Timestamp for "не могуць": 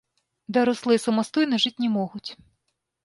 1.85-2.27